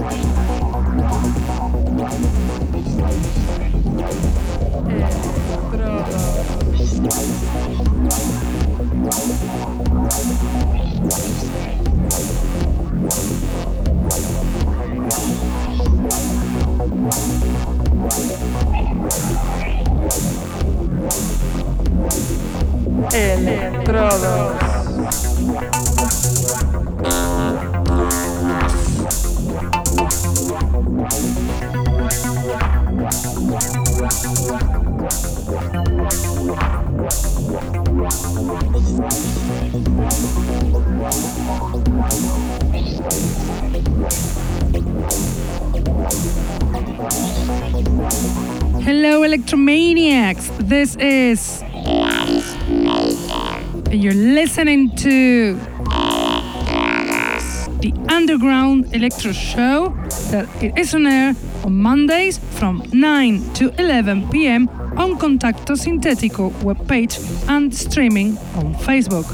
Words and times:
Estrada. 0.00 0.49
Electrodos. 23.12 24.60
Electromaniacs. 49.40 50.50
This 50.68 50.96
is. 50.96 51.62
You're 53.90 54.12
listening 54.12 54.94
to. 54.96 55.58
The 57.80 57.94
Underground 58.10 58.94
Electro 58.94 59.32
Show 59.32 59.94
that 60.30 60.46
it 60.62 60.76
is 60.76 60.94
on 60.94 61.06
air 61.06 61.34
on 61.64 61.74
Mondays 61.76 62.36
from 62.36 62.82
9 62.92 63.54
to 63.54 63.72
11 63.80 64.28
pm 64.28 64.68
on 64.98 65.18
Contacto 65.18 65.74
Sintetico 65.74 66.50
webpage 66.60 67.18
and 67.48 67.74
streaming 67.74 68.36
on 68.56 68.74
Facebook. 68.74 69.24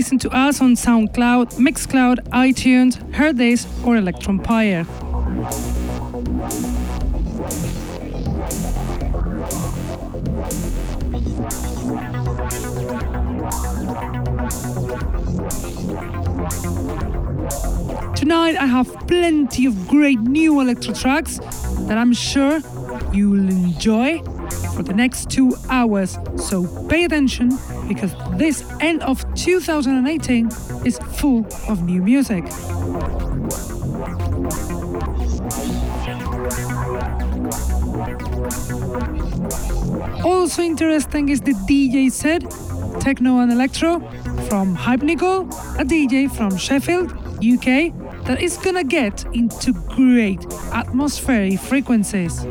Listen 0.00 0.18
to 0.18 0.30
us 0.30 0.62
on 0.62 0.72
SoundCloud, 0.76 1.58
Mixcloud, 1.58 2.20
iTunes, 2.30 2.96
Hearthis, 3.12 3.66
or 3.86 3.96
Electronpire. 3.96 4.86
Tonight 18.16 18.56
I 18.56 18.64
have 18.64 18.88
plenty 19.06 19.66
of 19.66 19.86
great 19.86 20.20
new 20.20 20.60
electro 20.60 20.94
tracks 20.94 21.40
that 21.88 21.98
I'm 21.98 22.14
sure 22.14 22.62
you 23.12 23.28
will 23.28 23.50
enjoy 23.50 24.22
for 24.74 24.82
the 24.82 24.94
next 24.94 25.28
two 25.28 25.54
hours. 25.68 26.16
So 26.38 26.66
pay 26.88 27.04
attention 27.04 27.58
because 27.86 28.14
this 28.38 28.64
end 28.80 29.02
of 29.02 29.24
2018 29.34 30.48
is 30.84 30.98
full 30.98 31.46
of 31.68 31.82
new 31.84 32.02
music. 32.02 32.44
Also 40.24 40.62
interesting 40.62 41.28
is 41.28 41.40
the 41.40 41.54
DJ 41.68 42.10
set, 42.10 42.42
Techno 43.00 43.40
and 43.40 43.52
Electro, 43.52 44.00
from 44.48 44.74
Hype 44.74 45.02
Nicole, 45.02 45.42
a 45.78 45.84
DJ 45.84 46.30
from 46.30 46.56
Sheffield, 46.56 47.12
UK, 47.38 47.92
that 48.24 48.40
is 48.40 48.56
gonna 48.58 48.84
get 48.84 49.24
into 49.32 49.72
great 49.72 50.44
atmospheric 50.72 51.58
frequencies. 51.58 52.44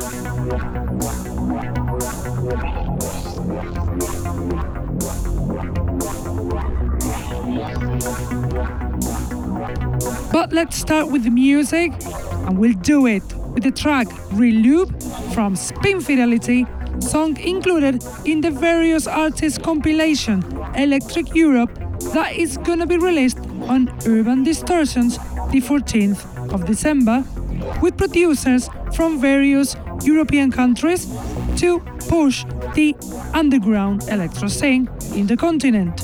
But 10.40 10.54
let's 10.54 10.78
start 10.78 11.10
with 11.12 11.24
the 11.24 11.30
music, 11.30 11.92
and 12.46 12.56
we'll 12.56 12.80
do 12.80 13.06
it 13.06 13.22
with 13.52 13.62
the 13.62 13.70
track 13.70 14.06
Reloop 14.32 14.88
from 15.34 15.54
Spin 15.54 16.00
Fidelity, 16.00 16.64
song 16.98 17.36
included 17.36 18.02
in 18.24 18.40
the 18.40 18.50
various 18.50 19.06
artists 19.06 19.58
compilation 19.58 20.42
Electric 20.76 21.34
Europe 21.34 21.78
that 22.14 22.32
is 22.36 22.56
gonna 22.56 22.86
be 22.86 22.96
released 22.96 23.38
on 23.68 23.92
Urban 24.06 24.42
Distortions 24.42 25.18
the 25.50 25.60
14th 25.60 26.24
of 26.54 26.64
December, 26.64 27.22
with 27.82 27.98
producers 27.98 28.70
from 28.94 29.20
various 29.20 29.76
European 30.04 30.50
countries 30.50 31.06
to 31.56 31.80
push 32.08 32.46
the 32.74 32.96
underground 33.34 34.04
electro 34.08 34.48
scene 34.48 34.88
in 35.14 35.26
the 35.26 35.36
continent. 35.36 36.00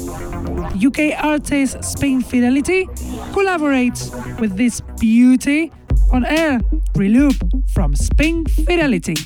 UK 0.75 1.15
artist 1.23 1.83
Spin 1.85 2.23
Fidelity 2.23 2.87
collaborates 3.33 4.11
with 4.41 4.57
this 4.57 4.81
beauty 4.99 5.73
on 6.13 6.25
air 6.25 6.61
Reloop 6.95 7.37
from 7.73 7.95
Spin 7.95 8.45
Fidelity. 8.47 9.17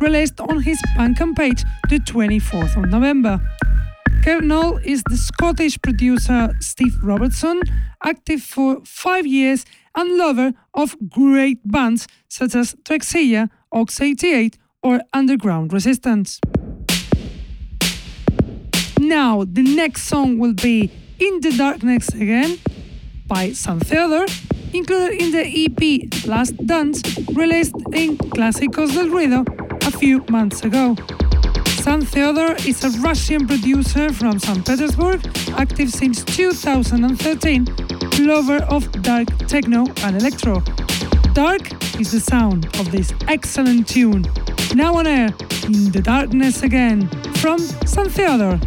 Released 0.00 0.40
on 0.40 0.62
his 0.62 0.80
Bandcamp 0.96 1.36
page 1.36 1.62
the 1.88 1.98
24th 2.00 2.76
of 2.76 2.90
November. 2.90 3.40
Kernol 4.24 4.84
is 4.84 5.02
the 5.08 5.16
Scottish 5.16 5.80
producer 5.80 6.52
Steve 6.60 6.96
Robertson, 7.02 7.60
active 8.04 8.42
for 8.42 8.80
five 8.84 9.26
years 9.26 9.64
and 9.94 10.16
lover 10.16 10.52
of 10.74 10.96
great 11.08 11.58
bands 11.64 12.06
such 12.28 12.54
as 12.54 12.74
Drexciya, 12.84 13.50
Ox 13.72 14.00
88, 14.00 14.58
or 14.82 15.00
Underground 15.12 15.72
Resistance. 15.72 16.40
Now, 18.98 19.44
the 19.44 19.62
next 19.62 20.02
song 20.02 20.38
will 20.38 20.54
be 20.54 20.90
In 21.18 21.40
the 21.40 21.52
Darkness 21.56 22.08
Again 22.08 22.58
by 23.26 23.52
San 23.52 23.80
Theodore, 23.80 24.26
included 24.72 25.22
in 25.22 25.30
the 25.30 25.44
EP 25.46 26.10
Last 26.30 26.64
Dance, 26.64 27.02
released 27.34 27.74
in 27.92 28.16
Clásicos 28.16 28.94
del 28.94 29.08
Ruido 29.08 29.44
a 29.84 29.90
few 29.90 30.24
months 30.30 30.62
ago. 30.64 30.94
San 31.82 32.02
Theodore 32.02 32.54
is 32.64 32.84
a 32.84 32.90
Russian 33.00 33.48
producer 33.48 34.12
from 34.12 34.38
St. 34.38 34.64
Petersburg, 34.64 35.20
active 35.58 35.90
since 35.90 36.22
2013, 36.22 37.66
lover 38.20 38.58
of 38.70 38.88
dark 39.02 39.26
techno 39.48 39.86
and 40.04 40.16
electro. 40.22 40.62
Dark 41.34 41.62
is 41.98 42.12
the 42.12 42.20
sound 42.20 42.66
of 42.78 42.92
this 42.92 43.12
excellent 43.26 43.88
tune. 43.88 44.24
Now 44.76 44.94
on 44.98 45.08
air, 45.08 45.34
In 45.64 45.90
the 45.90 46.00
Darkness 46.00 46.62
Again, 46.62 47.08
from 47.42 47.58
San 47.58 48.08
Theodore. 48.08 48.60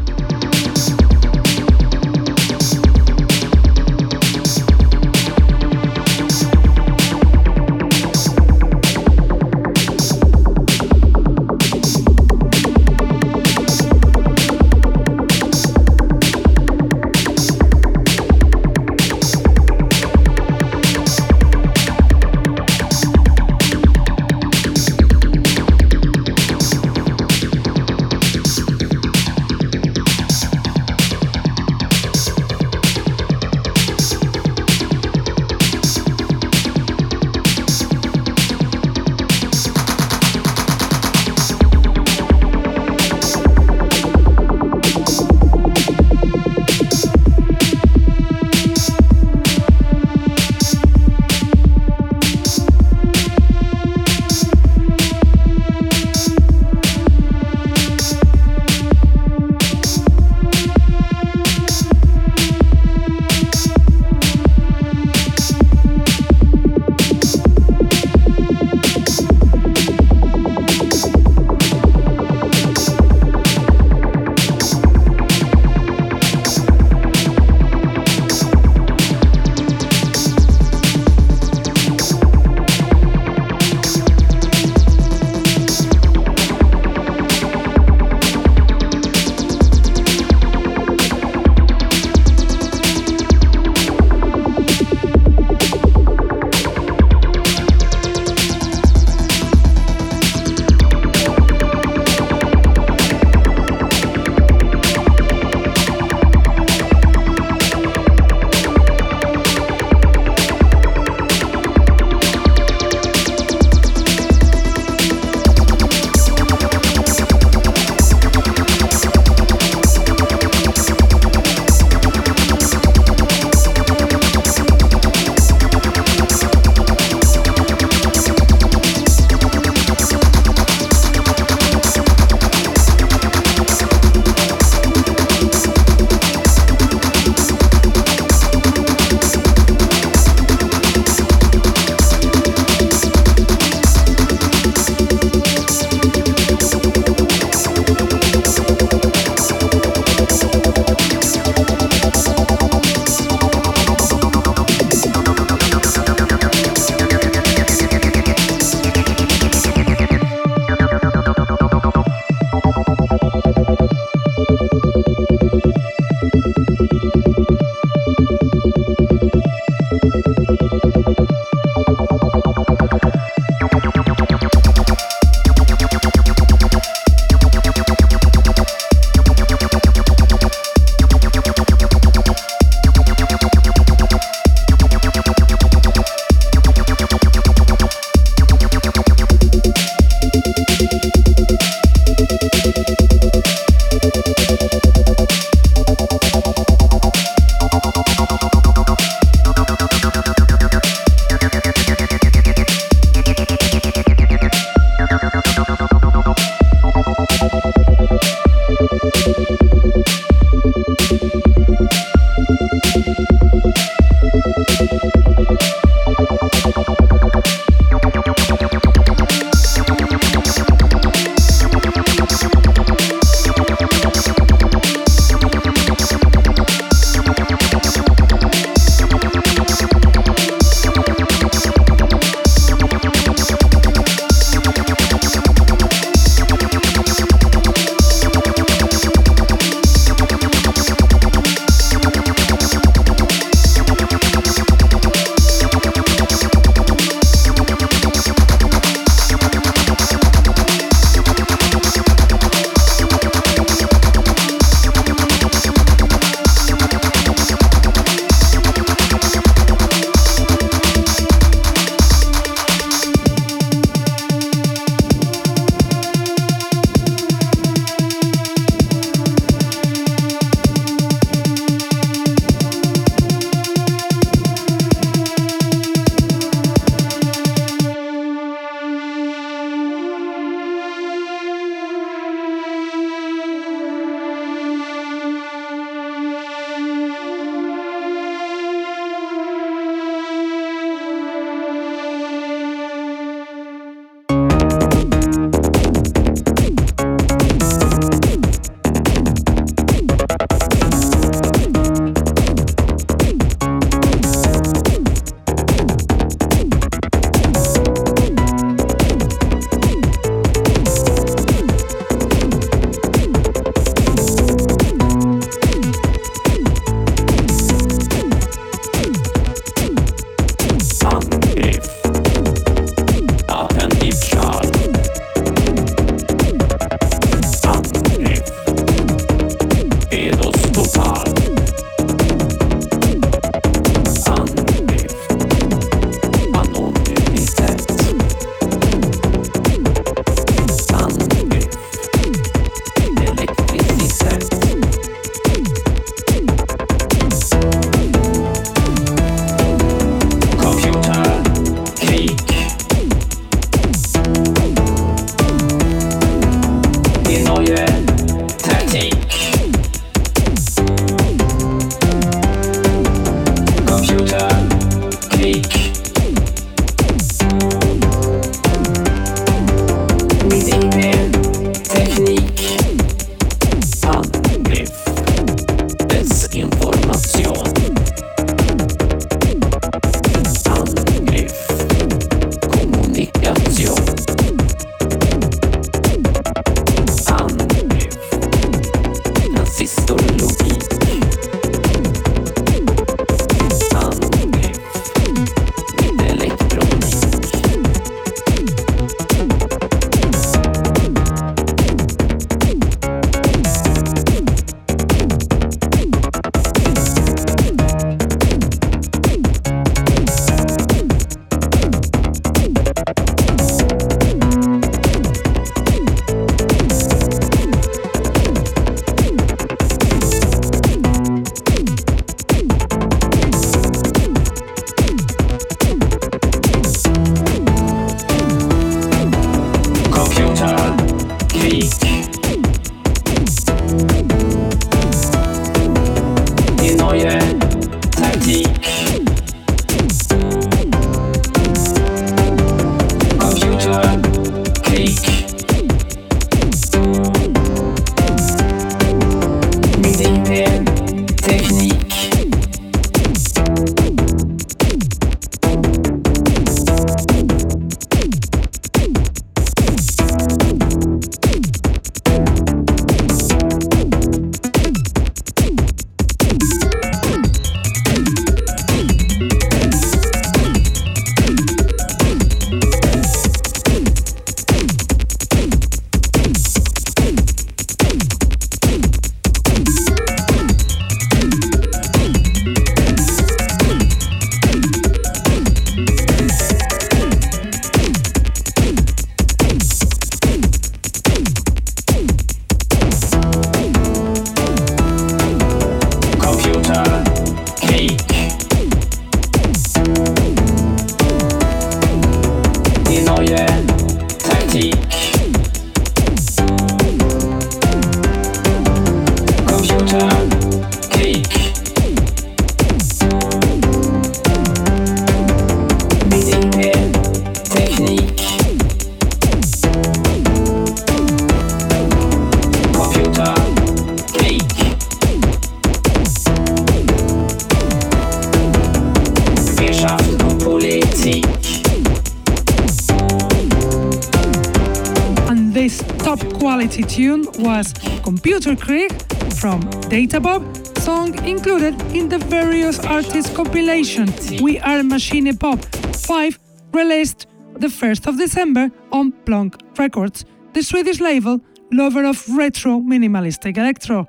Computer 538.44 538.76
Creek 538.76 539.12
from 539.56 539.82
Databob, 540.12 540.64
song 541.00 541.34
included 541.48 541.96
in 542.14 542.28
the 542.28 542.40
various 542.40 543.00
artists 543.00 543.50
compilation 543.56 544.28
We 544.62 544.80
Are 544.80 545.02
Machine 545.02 545.56
Pop 545.56 545.80
5 545.80 546.60
released 546.92 547.48
the 547.78 547.88
1st 547.88 548.28
of 548.28 548.38
December 548.38 548.92
on 549.14 549.32
Plonk 549.46 549.78
Records, 549.98 550.44
the 550.74 550.84
Swedish 550.84 551.22
label 551.22 551.62
lover 551.94 552.26
of 552.26 552.46
retro 552.50 553.00
minimalistic 553.00 553.78
electro. 553.78 554.28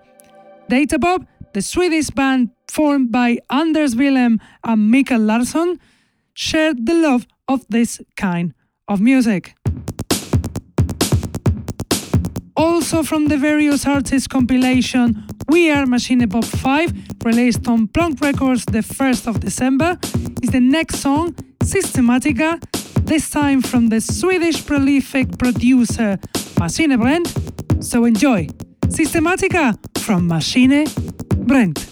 Databob, 0.70 1.26
the 1.52 1.62
Swedish 1.62 2.10
band 2.10 2.50
formed 2.70 3.10
by 3.10 3.38
Anders 3.50 3.96
Willem 3.96 4.40
and 4.62 4.92
Mikael 4.92 5.22
Larsson, 5.22 5.80
shared 6.34 6.86
the 6.86 6.94
love 6.94 7.26
of 7.48 7.66
this 7.68 8.00
kind 8.16 8.54
of 8.86 9.00
music. 9.00 9.56
Also 12.84 13.02
from 13.02 13.28
the 13.28 13.38
various 13.38 13.86
artists 13.86 14.28
compilation 14.28 15.24
We 15.48 15.70
Are 15.70 15.86
Machine 15.86 16.28
Pop 16.28 16.44
5, 16.44 16.92
released 17.24 17.66
on 17.66 17.88
Plonk 17.88 18.20
Records 18.20 18.66
the 18.66 18.80
1st 18.80 19.26
of 19.26 19.40
December, 19.40 19.98
is 20.42 20.50
the 20.50 20.60
next 20.60 20.96
song, 20.96 21.32
Systematica, 21.60 22.60
this 23.06 23.30
time 23.30 23.62
from 23.62 23.88
the 23.88 24.02
Swedish 24.02 24.66
prolific 24.66 25.38
producer 25.38 26.18
Machine 26.60 26.98
Brent. 26.98 27.32
So 27.80 28.04
enjoy 28.04 28.48
Systematica 28.88 29.78
from 30.00 30.28
Machine 30.28 30.84
Brent. 31.46 31.86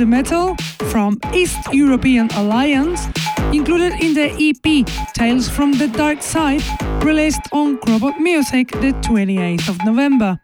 The 0.00 0.06
Metal 0.06 0.56
from 0.90 1.18
East 1.34 1.58
European 1.74 2.26
Alliance, 2.36 3.06
included 3.52 3.92
in 4.00 4.14
the 4.14 4.30
EP 4.40 4.86
Tales 5.12 5.46
from 5.46 5.72
the 5.72 5.88
Dark 5.88 6.22
Side, 6.22 6.62
released 7.04 7.42
on 7.52 7.76
Crobot 7.80 8.18
Music 8.18 8.68
the 8.80 8.94
28th 9.04 9.68
of 9.68 9.76
November. 9.84 10.38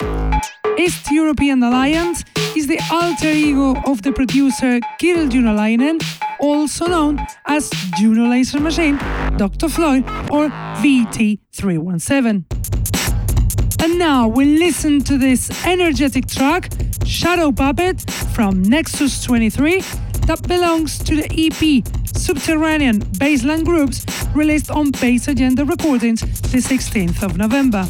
East 0.77 1.11
European 1.11 1.63
Alliance 1.63 2.23
is 2.55 2.67
the 2.67 2.79
alter 2.93 3.31
ego 3.31 3.81
of 3.87 4.03
the 4.03 4.13
producer 4.13 4.79
Kirill 4.99 5.29
Junolainen, 5.29 6.03
also 6.39 6.87
known 6.87 7.19
as 7.47 7.71
Juno 7.97 8.29
Laser 8.29 8.61
Machine, 8.61 8.99
Dr. 9.39 9.71
Floyd, 9.71 10.05
or 10.31 10.51
VT317. 10.83 12.45
And 13.83 13.99
now 13.99 14.29
we 14.29 14.59
listen 14.59 15.01
to 15.05 15.17
this 15.17 15.49
energetic 15.65 16.27
track, 16.27 16.73
Shadow 17.07 17.53
Puppet, 17.53 18.05
from 18.37 18.61
Nexus 18.61 19.25
23, 19.25 19.81
that 20.27 20.47
belongs 20.47 20.99
to 20.99 21.17
the 21.17 21.27
EP 21.33 21.83
Subterranean 22.15 23.01
Baseline 23.17 23.65
Groups, 23.65 24.05
released 24.35 24.71
on 24.71 24.91
Bass 24.91 25.27
Agenda 25.29 25.65
Recordings 25.65 26.21
the 26.21 26.59
16th 26.59 27.23
of 27.23 27.39
November. 27.39 27.89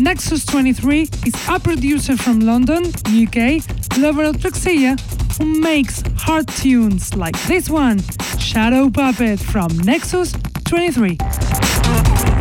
Nexus 0.00 0.44
23 0.46 1.02
is 1.24 1.48
a 1.48 1.60
producer 1.60 2.16
from 2.16 2.40
London, 2.40 2.86
UK, 3.06 3.62
lover 3.98 4.24
of 4.24 4.38
Drexciya, 4.38 4.98
who 5.38 5.60
makes 5.60 6.02
hard 6.16 6.48
tunes 6.48 7.14
like 7.14 7.40
this 7.42 7.70
one, 7.70 8.00
Shadow 8.40 8.90
Puppet 8.90 9.38
from 9.38 9.70
Nexus 9.84 10.34
23. 10.64 12.31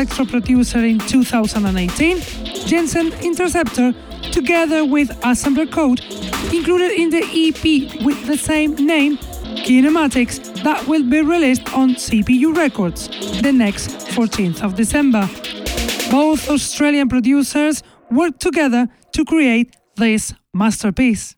Electro 0.00 0.24
producer 0.24 0.78
in 0.78 0.98
2018, 0.98 2.20
Jensen 2.64 3.12
Interceptor, 3.22 3.92
together 4.32 4.82
with 4.82 5.10
Assembler 5.20 5.70
Code, 5.70 6.00
included 6.54 6.92
in 6.92 7.10
the 7.10 7.22
EP 7.22 8.02
with 8.02 8.26
the 8.26 8.38
same 8.38 8.74
name, 8.76 9.18
Kinematics, 9.66 10.62
that 10.62 10.86
will 10.86 11.02
be 11.02 11.20
released 11.20 11.70
on 11.74 11.90
CPU 11.96 12.56
Records 12.56 13.08
the 13.42 13.52
next 13.52 13.90
14th 14.16 14.62
of 14.62 14.74
December. 14.74 15.28
Both 16.10 16.48
Australian 16.48 17.10
producers 17.10 17.82
worked 18.10 18.40
together 18.40 18.88
to 19.12 19.24
create 19.26 19.76
this 19.96 20.32
masterpiece. 20.54 21.36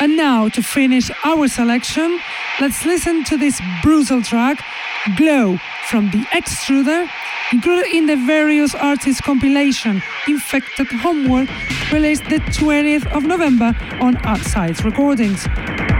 And 0.00 0.18
now, 0.18 0.50
to 0.50 0.62
finish 0.62 1.10
our 1.24 1.48
selection, 1.48 2.20
let's 2.60 2.84
listen 2.84 3.24
to 3.24 3.38
this 3.38 3.58
brutal 3.82 4.20
track, 4.20 4.60
Glow, 5.16 5.58
from 5.86 6.12
The 6.12 6.20
Extruder, 6.30 7.08
included 7.52 7.92
in 7.92 8.06
the 8.06 8.14
various 8.14 8.72
artists 8.72 9.20
compilation 9.20 10.00
Infected 10.28 10.86
Homework, 10.86 11.48
released 11.90 12.22
the 12.30 12.38
20th 12.38 13.12
of 13.12 13.24
November 13.24 13.74
on 14.00 14.16
Outsides 14.18 14.84
Recordings. 14.84 15.42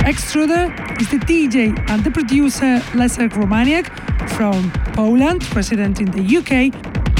Extruder 0.06 0.70
is 1.00 1.10
the 1.10 1.16
DJ 1.16 1.76
and 1.90 2.04
the 2.04 2.12
producer 2.12 2.78
Leszek 2.92 3.30
Romaniak 3.30 3.88
from 4.30 4.70
Poland, 4.94 5.52
resident 5.56 5.98
in 6.00 6.08
the 6.12 6.22
UK, 6.38 6.72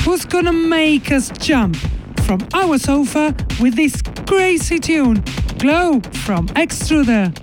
who's 0.05 0.25
gonna 0.25 0.53
make 0.53 1.11
us 1.11 1.31
jump 1.31 1.75
from 2.21 2.47
our 2.55 2.79
sofa 2.79 3.35
with 3.61 3.75
this 3.75 4.01
crazy 4.29 4.79
tune 4.79 5.21
Glow 5.59 6.01
from 6.25 6.47
Extruder. 6.51 7.42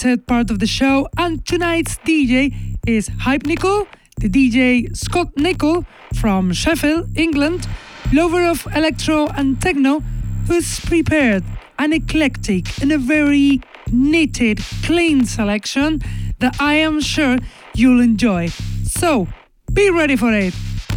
Set 0.00 0.26
part 0.26 0.50
of 0.50 0.60
the 0.60 0.66
show, 0.66 1.06
and 1.18 1.44
tonight's 1.44 1.98
DJ 1.98 2.54
is 2.86 3.08
Hype 3.20 3.44
Nickel, 3.44 3.86
the 4.16 4.30
DJ 4.30 4.96
Scott 4.96 5.28
Nickel 5.36 5.84
from 6.14 6.54
Sheffield, 6.54 7.18
England, 7.18 7.68
lover 8.10 8.46
of 8.46 8.66
electro 8.74 9.26
and 9.36 9.60
techno, 9.60 10.00
who's 10.46 10.80
prepared 10.80 11.44
an 11.78 11.92
eclectic 11.92 12.64
and 12.80 12.90
a 12.92 12.96
very 12.98 13.60
knitted, 13.92 14.60
clean 14.84 15.26
selection 15.26 16.00
that 16.38 16.56
I 16.58 16.76
am 16.76 17.02
sure 17.02 17.36
you'll 17.74 18.00
enjoy. 18.00 18.48
So, 18.84 19.28
be 19.70 19.90
ready 19.90 20.16
for 20.16 20.32
it. 20.32 20.54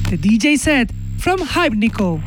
The 0.10 0.18
DJ 0.18 0.58
set 0.58 0.91
from 1.18 1.41
Hype 1.41 1.74
Nickel. 1.74 2.22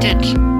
The 0.00 0.51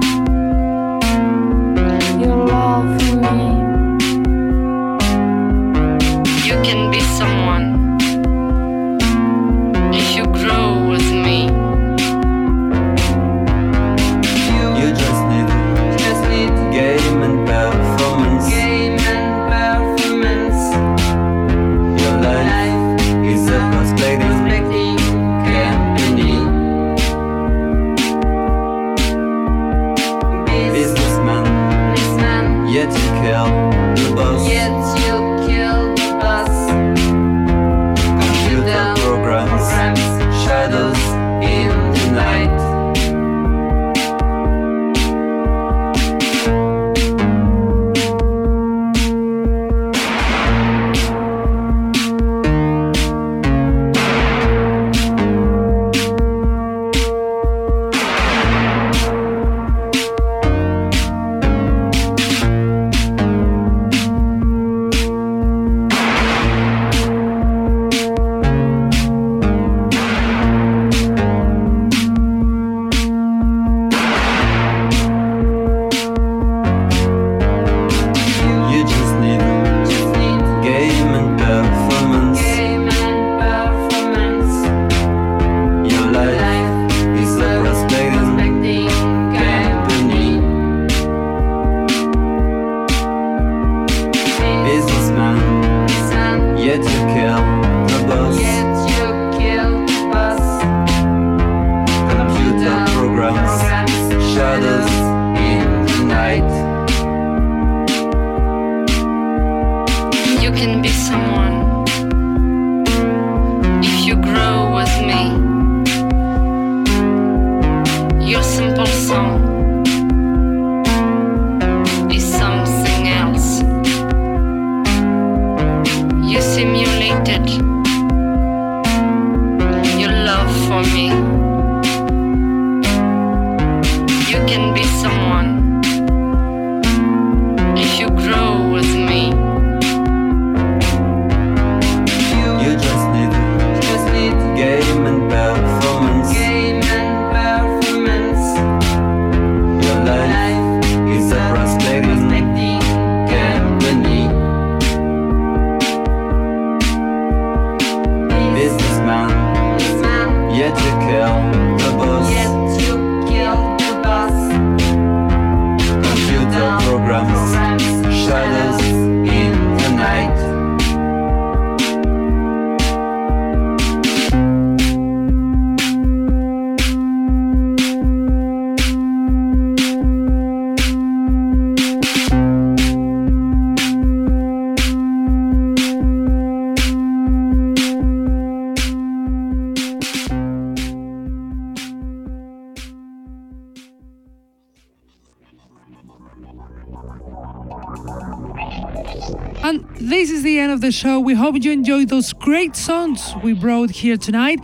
enjoyed 201.83 202.07
those 202.07 202.31
great 202.31 202.77
songs 202.77 203.33
we 203.43 203.51
brought 203.51 203.89
here 203.89 204.15
tonight. 204.15 204.57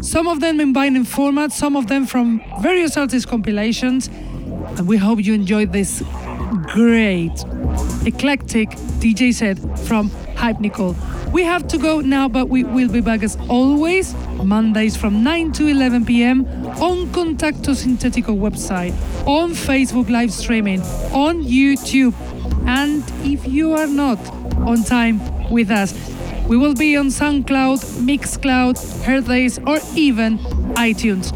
Some 0.00 0.26
of 0.26 0.40
them 0.40 0.60
in 0.60 0.72
binding 0.72 1.04
format, 1.04 1.52
some 1.52 1.76
of 1.76 1.88
them 1.88 2.06
from 2.06 2.40
various 2.62 2.96
artist 2.96 3.28
compilations. 3.28 4.06
And 4.78 4.88
we 4.88 4.96
hope 4.96 5.22
you 5.22 5.34
enjoyed 5.34 5.74
this 5.74 6.02
great, 6.72 7.36
eclectic 8.06 8.70
DJ 9.02 9.34
set 9.34 9.58
from 9.80 10.08
Hype 10.36 10.58
Nicole. 10.58 10.96
We 11.34 11.42
have 11.42 11.68
to 11.68 11.76
go 11.76 12.00
now, 12.00 12.30
but 12.30 12.48
we 12.48 12.64
will 12.64 12.88
be 12.88 13.02
back 13.02 13.22
as 13.22 13.36
always, 13.50 14.14
Mondays 14.42 14.96
from 14.96 15.22
9 15.22 15.52
to 15.52 15.66
11 15.66 16.06
p.m. 16.06 16.46
on 16.80 17.08
Contacto 17.08 17.74
Sintetico 17.74 18.34
website, 18.34 18.94
on 19.26 19.50
Facebook 19.50 20.08
live 20.08 20.32
streaming, 20.32 20.80
on 21.12 21.42
YouTube. 21.44 22.14
And 22.66 23.04
if 23.22 23.46
you 23.46 23.74
are 23.74 23.86
not 23.86 24.18
on 24.66 24.82
time, 24.82 25.20
with 25.50 25.70
us. 25.70 26.13
We 26.48 26.56
will 26.56 26.74
be 26.74 26.96
on 26.96 27.06
SoundCloud, 27.06 27.80
Mixcloud, 28.06 28.76
Hearthis, 29.04 29.58
or 29.66 29.78
even 29.96 30.38
iTunes. 30.76 31.32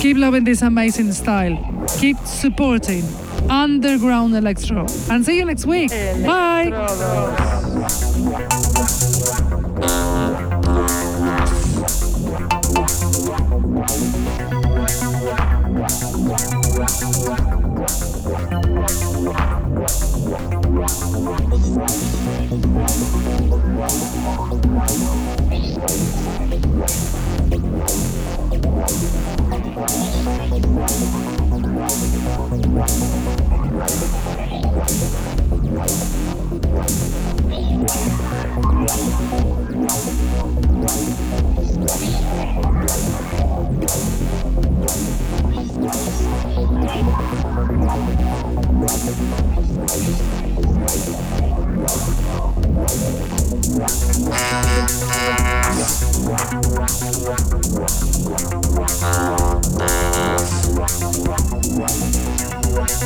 Keep 0.00 0.16
loving 0.16 0.44
this 0.44 0.62
amazing 0.62 1.12
style. 1.12 1.56
Keep 1.98 2.18
supporting 2.24 3.04
underground 3.50 4.34
electro. 4.34 4.86
And 5.10 5.24
see 5.24 5.36
you 5.36 5.44
next 5.44 5.66
week. 5.66 5.90
Bye. 6.24 6.72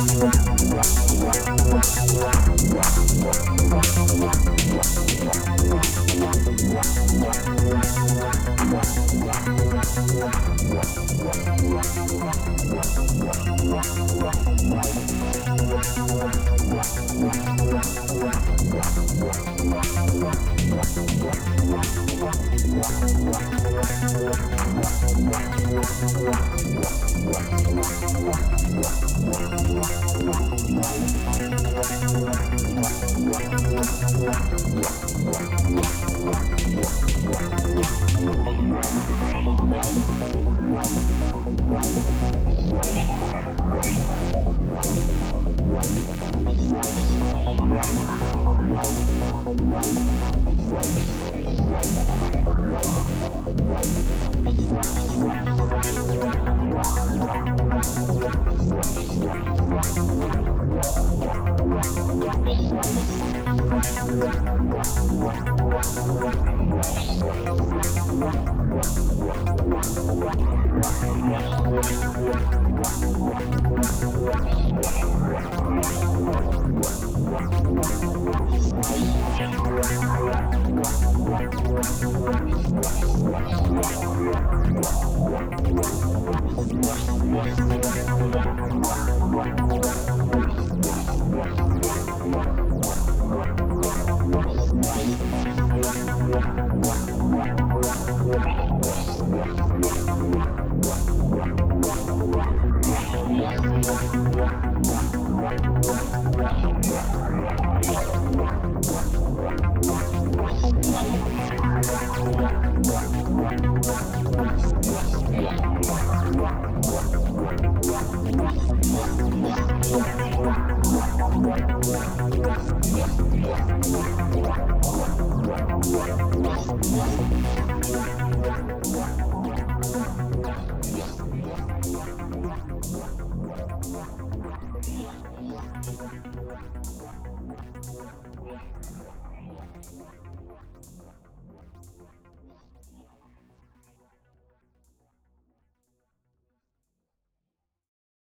Thank 0.03 0.50